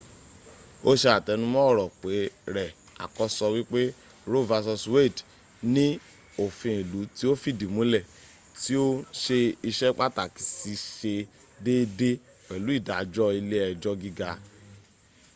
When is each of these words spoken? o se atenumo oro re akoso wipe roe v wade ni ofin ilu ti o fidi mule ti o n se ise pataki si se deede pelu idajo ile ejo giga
o 0.89 0.91
se 1.01 1.07
atenumo 1.17 1.59
oro 1.71 1.85
re 2.55 2.65
akoso 3.05 3.43
wipe 3.55 3.81
roe 4.31 4.45
v 4.49 4.51
wade 4.93 5.21
ni 5.73 5.85
ofin 6.43 6.75
ilu 6.81 6.99
ti 7.15 7.23
o 7.31 7.33
fidi 7.41 7.65
mule 7.75 7.99
ti 8.61 8.73
o 8.85 8.87
n 8.95 9.03
se 9.23 9.37
ise 9.69 9.87
pataki 9.99 10.41
si 10.57 10.73
se 10.97 11.13
deede 11.65 12.09
pelu 12.47 12.69
idajo 12.79 13.25
ile 13.39 13.57
ejo 13.71 13.91
giga 14.01 14.29